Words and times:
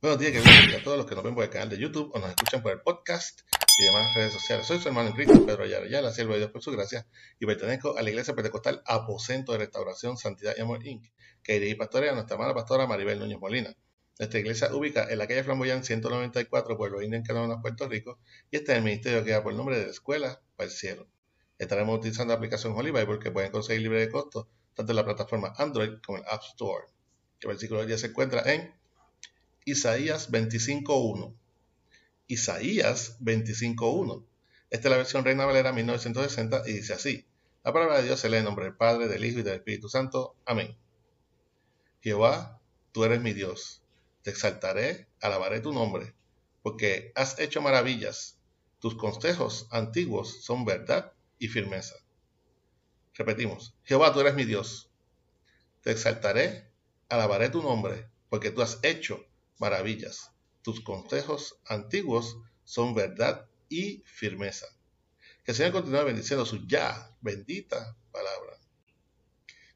Buenos 0.00 0.20
días, 0.20 0.30
que 0.32 0.76
a 0.76 0.82
todos 0.84 0.96
los 0.96 1.06
que 1.06 1.16
nos 1.16 1.24
ven 1.24 1.34
por 1.34 1.42
el 1.42 1.50
canal 1.50 1.68
de 1.70 1.76
YouTube 1.76 2.12
o 2.14 2.20
nos 2.20 2.28
escuchan 2.28 2.62
por 2.62 2.70
el 2.70 2.80
podcast 2.82 3.40
y 3.80 3.84
demás 3.86 4.14
redes 4.14 4.32
sociales. 4.32 4.64
Soy 4.64 4.78
su 4.78 4.86
hermano 4.86 5.08
en 5.08 5.16
Cristo, 5.16 5.44
Pedro 5.44 5.64
Ayala, 5.64 6.12
siervo 6.12 6.34
de 6.34 6.38
Dios 6.38 6.52
por 6.52 6.62
su 6.62 6.70
gracia, 6.70 7.08
y 7.40 7.46
pertenezco 7.46 7.98
a 7.98 8.02
la 8.02 8.08
Iglesia 8.08 8.32
Pentecostal 8.32 8.80
Aposento 8.86 9.50
de 9.50 9.58
Restauración, 9.58 10.16
Santidad 10.16 10.54
y 10.56 10.60
Amor 10.60 10.86
Inc., 10.86 11.04
que 11.42 11.54
dirige 11.54 11.74
pastorea 11.74 12.12
a 12.12 12.14
nuestra 12.14 12.36
amada 12.36 12.54
pastora 12.54 12.86
Maribel 12.86 13.18
Núñez 13.18 13.40
Molina. 13.40 13.74
Nuestra 14.20 14.38
iglesia 14.38 14.72
ubica 14.72 15.04
en 15.10 15.18
la 15.18 15.26
calle 15.26 15.42
Flamboyán 15.42 15.82
194, 15.82 16.76
Pueblo 16.76 17.02
Indio, 17.02 17.18
en 17.18 17.24
Canadá, 17.24 17.60
Puerto 17.60 17.88
Rico, 17.88 18.20
y 18.52 18.58
este 18.58 18.70
es 18.70 18.78
el 18.78 18.84
ministerio 18.84 19.24
que 19.24 19.32
da 19.32 19.42
por 19.42 19.50
el 19.50 19.58
nombre 19.58 19.80
de 19.80 19.86
la 19.86 19.90
Escuela 19.90 20.40
para 20.54 20.70
el 20.70 20.76
Cielo. 20.76 21.08
Estaremos 21.58 21.98
utilizando 21.98 22.34
la 22.34 22.36
aplicación 22.36 22.72
Holy 22.72 22.92
Bible 22.92 23.18
que 23.18 23.32
pueden 23.32 23.50
conseguir 23.50 23.82
libre 23.82 23.98
de 23.98 24.10
costo 24.10 24.48
tanto 24.74 24.92
en 24.92 24.96
la 24.96 25.04
plataforma 25.04 25.54
Android 25.58 25.94
como 26.06 26.18
en 26.18 26.24
el 26.24 26.30
App 26.30 26.44
Store. 26.44 26.84
El 27.40 27.48
versículo 27.48 27.84
día 27.84 27.98
se 27.98 28.06
encuentra 28.06 28.42
en 28.52 28.77
Isaías 29.70 30.30
25.1. 30.30 31.36
Isaías 32.26 33.18
25.1. 33.20 34.24
Esta 34.70 34.88
es 34.88 34.90
la 34.90 34.96
versión 34.96 35.26
Reina 35.26 35.44
Valera 35.44 35.72
1960 35.72 36.62
y 36.66 36.72
dice 36.72 36.94
así. 36.94 37.26
La 37.62 37.74
palabra 37.74 37.98
de 37.98 38.04
Dios 38.04 38.18
se 38.18 38.30
lee 38.30 38.38
en 38.38 38.44
nombre 38.44 38.64
del 38.64 38.76
Padre, 38.76 39.08
del 39.08 39.22
Hijo 39.26 39.40
y 39.40 39.42
del 39.42 39.56
Espíritu 39.56 39.90
Santo. 39.90 40.36
Amén. 40.46 40.74
Jehová, 42.00 42.62
tú 42.92 43.04
eres 43.04 43.20
mi 43.20 43.34
Dios. 43.34 43.82
Te 44.22 44.30
exaltaré, 44.30 45.06
alabaré 45.20 45.60
tu 45.60 45.74
nombre, 45.74 46.14
porque 46.62 47.12
has 47.14 47.38
hecho 47.38 47.60
maravillas. 47.60 48.38
Tus 48.78 48.94
consejos 48.94 49.68
antiguos 49.70 50.44
son 50.44 50.64
verdad 50.64 51.12
y 51.38 51.48
firmeza. 51.48 51.96
Repetimos, 53.12 53.76
Jehová, 53.84 54.14
tú 54.14 54.20
eres 54.20 54.34
mi 54.34 54.46
Dios. 54.46 54.90
Te 55.82 55.90
exaltaré, 55.90 56.70
alabaré 57.10 57.50
tu 57.50 57.62
nombre, 57.62 58.08
porque 58.30 58.50
tú 58.50 58.62
has 58.62 58.78
hecho 58.82 59.28
maravillas. 59.58 60.32
Tus 60.62 60.80
consejos 60.80 61.58
antiguos 61.66 62.38
son 62.64 62.94
verdad 62.94 63.48
y 63.68 64.02
firmeza. 64.04 64.66
Que 65.44 65.52
el 65.52 65.56
Señor 65.56 65.72
continúe 65.72 66.04
bendiciendo 66.04 66.44
su 66.44 66.66
ya 66.66 67.16
bendita 67.20 67.96
palabra. 68.10 68.58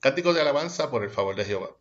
Cántico 0.00 0.32
de 0.32 0.40
alabanza 0.40 0.90
por 0.90 1.04
el 1.04 1.10
favor 1.10 1.36
de 1.36 1.44
Jehová. 1.44 1.76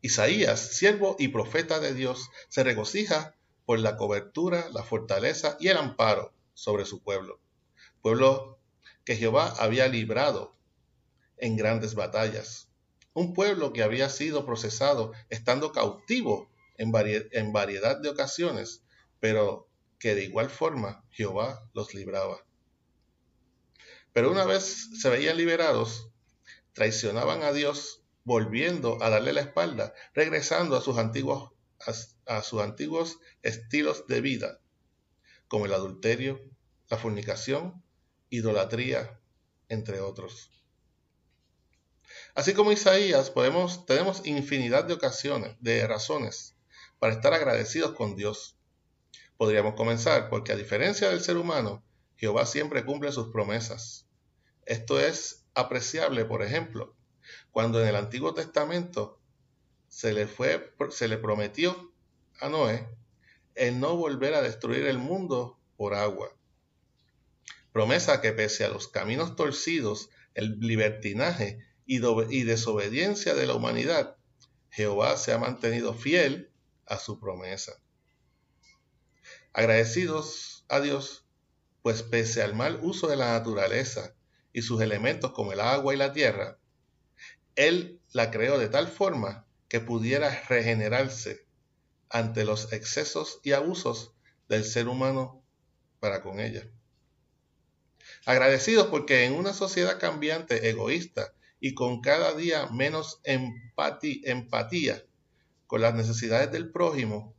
Isaías, 0.00 0.60
siervo 0.60 1.16
y 1.18 1.28
profeta 1.28 1.80
de 1.80 1.94
Dios, 1.94 2.30
se 2.48 2.62
regocija 2.62 3.34
por 3.64 3.80
la 3.80 3.96
cobertura, 3.96 4.68
la 4.70 4.82
fortaleza 4.82 5.56
y 5.58 5.68
el 5.68 5.76
amparo 5.76 6.32
sobre 6.54 6.84
su 6.84 7.02
pueblo. 7.02 7.40
Pueblo 8.00 8.60
que 9.04 9.16
Jehová 9.16 9.54
había 9.58 9.88
librado 9.88 10.56
en 11.36 11.56
grandes 11.56 11.94
batallas. 11.94 12.68
Un 13.14 13.34
pueblo 13.34 13.72
que 13.72 13.82
había 13.82 14.08
sido 14.08 14.46
procesado 14.46 15.12
estando 15.30 15.72
cautivo 15.72 16.50
en, 16.78 17.52
variedad 17.52 18.00
de 18.00 18.08
ocasiones, 18.08 18.82
pero 19.20 19.68
que 19.98 20.14
de 20.14 20.24
igual 20.24 20.48
forma 20.48 21.04
Jehová 21.10 21.68
los 21.74 21.92
libraba. 21.92 22.44
Pero 24.12 24.30
una 24.30 24.44
vez 24.44 24.88
se 25.00 25.10
veían 25.10 25.36
liberados, 25.36 26.10
traicionaban 26.72 27.42
a 27.42 27.52
Dios, 27.52 28.04
volviendo 28.24 29.02
a 29.02 29.10
darle 29.10 29.32
la 29.32 29.40
espalda, 29.40 29.92
regresando 30.14 30.76
a 30.76 30.80
sus 30.80 30.98
antiguos, 30.98 31.52
a 32.26 32.42
sus 32.42 32.62
antiguos 32.62 33.18
estilos 33.42 34.06
de 34.06 34.20
vida, 34.20 34.60
como 35.48 35.66
el 35.66 35.72
adulterio, 35.72 36.40
la 36.88 36.96
fornicación, 36.96 37.82
idolatría, 38.30 39.20
entre 39.68 40.00
otros. 40.00 40.50
Así 42.34 42.54
como 42.54 42.72
Isaías, 42.72 43.30
podemos, 43.30 43.84
tenemos 43.86 44.26
infinidad 44.26 44.84
de 44.84 44.94
ocasiones, 44.94 45.56
de 45.60 45.86
razones 45.86 46.57
para 46.98 47.14
estar 47.14 47.32
agradecidos 47.32 47.92
con 47.92 48.16
Dios. 48.16 48.56
Podríamos 49.36 49.74
comenzar 49.74 50.28
porque 50.30 50.52
a 50.52 50.56
diferencia 50.56 51.10
del 51.10 51.20
ser 51.20 51.36
humano, 51.36 51.84
Jehová 52.16 52.46
siempre 52.46 52.84
cumple 52.84 53.12
sus 53.12 53.28
promesas. 53.28 54.06
Esto 54.66 55.00
es 55.00 55.46
apreciable, 55.54 56.24
por 56.24 56.42
ejemplo, 56.42 56.96
cuando 57.50 57.80
en 57.80 57.88
el 57.88 57.96
Antiguo 57.96 58.34
Testamento 58.34 59.20
se 59.88 60.12
le, 60.12 60.26
fue, 60.26 60.74
se 60.90 61.08
le 61.08 61.18
prometió 61.18 61.92
a 62.40 62.48
Noé 62.48 62.88
el 63.54 63.80
no 63.80 63.96
volver 63.96 64.34
a 64.34 64.42
destruir 64.42 64.86
el 64.86 64.98
mundo 64.98 65.58
por 65.76 65.94
agua. 65.94 66.36
Promesa 67.72 68.20
que 68.20 68.32
pese 68.32 68.64
a 68.64 68.68
los 68.68 68.88
caminos 68.88 69.36
torcidos, 69.36 70.10
el 70.34 70.58
libertinaje 70.60 71.58
y, 71.86 72.00
y 72.30 72.42
desobediencia 72.44 73.34
de 73.34 73.46
la 73.46 73.54
humanidad, 73.54 74.16
Jehová 74.70 75.16
se 75.16 75.32
ha 75.32 75.38
mantenido 75.38 75.94
fiel 75.94 76.50
a 76.88 76.98
su 76.98 77.18
promesa. 77.20 77.72
Agradecidos 79.52 80.64
a 80.68 80.80
Dios, 80.80 81.26
pues 81.82 82.02
pese 82.02 82.42
al 82.42 82.54
mal 82.54 82.80
uso 82.82 83.06
de 83.08 83.16
la 83.16 83.32
naturaleza 83.32 84.14
y 84.52 84.62
sus 84.62 84.80
elementos 84.80 85.32
como 85.32 85.52
el 85.52 85.60
agua 85.60 85.94
y 85.94 85.96
la 85.96 86.12
tierra, 86.12 86.58
Él 87.54 88.00
la 88.12 88.30
creó 88.30 88.58
de 88.58 88.68
tal 88.68 88.88
forma 88.88 89.46
que 89.68 89.80
pudiera 89.80 90.42
regenerarse 90.48 91.46
ante 92.10 92.44
los 92.44 92.72
excesos 92.72 93.40
y 93.42 93.52
abusos 93.52 94.14
del 94.48 94.64
ser 94.64 94.88
humano 94.88 95.44
para 96.00 96.22
con 96.22 96.40
ella. 96.40 96.70
Agradecidos 98.24 98.86
porque 98.88 99.24
en 99.24 99.34
una 99.34 99.52
sociedad 99.52 99.98
cambiante, 99.98 100.68
egoísta 100.68 101.34
y 101.60 101.74
con 101.74 102.00
cada 102.00 102.34
día 102.34 102.66
menos 102.68 103.20
empatía, 103.24 105.04
con 105.68 105.82
las 105.82 105.94
necesidades 105.94 106.50
del 106.50 106.72
prójimo, 106.72 107.36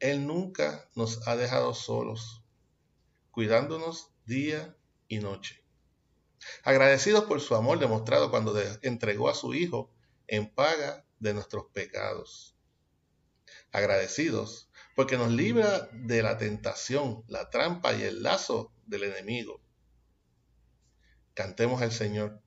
Él 0.00 0.26
nunca 0.26 0.88
nos 0.96 1.28
ha 1.28 1.36
dejado 1.36 1.74
solos, 1.74 2.42
cuidándonos 3.30 4.10
día 4.24 4.74
y 5.08 5.18
noche. 5.18 5.62
Agradecidos 6.64 7.24
por 7.24 7.42
su 7.42 7.54
amor 7.54 7.78
demostrado 7.78 8.30
cuando 8.30 8.58
entregó 8.80 9.28
a 9.28 9.34
su 9.34 9.52
Hijo 9.52 9.92
en 10.26 10.52
paga 10.52 11.04
de 11.18 11.34
nuestros 11.34 11.66
pecados. 11.74 12.56
Agradecidos 13.72 14.70
porque 14.96 15.18
nos 15.18 15.30
libra 15.30 15.90
de 15.92 16.22
la 16.22 16.38
tentación, 16.38 17.24
la 17.28 17.50
trampa 17.50 17.92
y 17.92 18.02
el 18.04 18.22
lazo 18.22 18.72
del 18.86 19.04
enemigo. 19.04 19.60
Cantemos 21.34 21.82
al 21.82 21.92
Señor, 21.92 22.42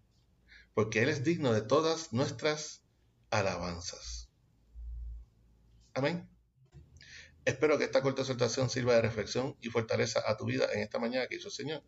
porque 0.73 1.03
Él 1.03 1.09
es 1.09 1.23
digno 1.23 1.53
de 1.53 1.62
todas 1.62 2.13
nuestras 2.13 2.84
alabanzas. 3.29 4.12
Amén. 5.93 6.27
Espero 7.45 7.77
que 7.77 7.83
esta 7.83 8.01
corta 8.01 8.21
exhortación 8.21 8.69
sirva 8.69 8.95
de 8.95 9.01
reflexión 9.01 9.55
y 9.61 9.69
fortaleza 9.69 10.23
a 10.25 10.37
tu 10.37 10.45
vida 10.45 10.65
en 10.73 10.79
esta 10.79 10.97
mañana 10.97 11.27
que 11.27 11.35
hizo 11.35 11.49
el 11.49 11.53
Señor. 11.53 11.83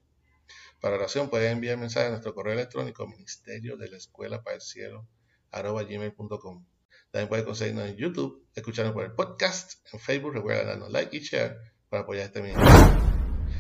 Para 0.80 0.96
oración 0.96 1.30
puedes 1.30 1.52
enviar 1.52 1.78
mensaje 1.78 2.08
a 2.08 2.10
nuestro 2.10 2.36
correo 2.36 2.54
electrónico 2.54 3.08
ministerio 3.08 3.78
de 3.78 3.90
la 3.90 3.98
escuela 3.98 4.44
para 4.44 4.58
el 4.58 4.62
cielo 4.62 5.08
gmail.com. 5.52 6.66
También 7.12 7.30
puedes 7.30 7.46
conseguirnos 7.46 7.88
en 7.88 7.96
YouTube, 7.96 8.46
escucharnos 8.54 8.94
por 8.94 9.06
el 9.06 9.14
podcast, 9.14 9.76
en 9.94 10.00
Facebook, 10.00 10.34
recuerda 10.34 10.66
darnos 10.66 10.92
like 10.92 11.16
y 11.16 11.22
share 11.22 11.58
para 11.90 12.04
apoyar 12.04 12.26
este 12.26 12.42
ministerio. 12.42 13.16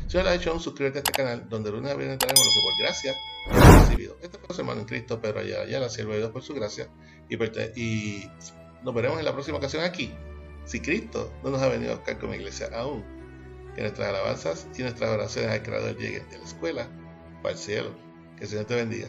Si 0.07 0.17
no 0.17 0.23
lo 0.23 0.29
has 0.29 0.35
hecho 0.35 0.59
suscríbete 0.59 0.99
a 0.99 1.01
este 1.01 1.11
canal, 1.13 1.47
donde 1.49 1.71
lunes 1.71 1.91
a 1.91 1.95
viernes 1.95 2.19
traemos 2.19 2.39
lo 2.39 2.51
que 2.51 2.61
por 2.61 2.85
gracia 2.85 3.15
hemos 3.47 3.87
recibido. 3.87 4.17
Este 4.21 4.37
fue 4.37 4.53
su 4.53 4.61
hermano 4.61 4.81
en 4.81 4.87
Cristo, 4.87 5.19
pero 5.21 5.39
allá, 5.39 5.79
la 5.79 5.89
sierva 5.89 6.13
de 6.13 6.19
Dios 6.19 6.31
por 6.31 6.43
su 6.43 6.53
gracia. 6.53 6.89
Y 7.29 8.29
nos 8.83 8.93
veremos 8.93 9.17
en 9.17 9.25
la 9.25 9.33
próxima 9.33 9.57
ocasión 9.57 9.83
aquí, 9.83 10.13
si 10.65 10.79
Cristo 10.79 11.31
no 11.43 11.51
nos 11.51 11.61
ha 11.61 11.69
venido 11.69 11.93
a 11.93 11.95
buscar 11.95 12.19
como 12.19 12.33
iglesia 12.33 12.69
aún, 12.73 13.03
que 13.75 13.81
nuestras 13.81 14.09
alabanzas 14.09 14.67
y 14.77 14.81
nuestras 14.81 15.09
oraciones 15.09 15.51
al 15.51 15.63
Creador 15.63 15.97
lleguen 15.97 16.27
de 16.29 16.37
la 16.37 16.45
escuela 16.45 16.87
para 17.41 17.53
el 17.53 17.59
cielo. 17.59 17.95
Que 18.37 18.43
el 18.43 18.49
Señor 18.49 18.65
te 18.65 18.75
bendiga. 18.75 19.07